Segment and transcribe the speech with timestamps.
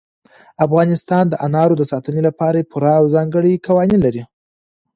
[0.65, 4.23] افغانستان د انارو د ساتنې لپاره پوره او ځانګړي قوانین لري.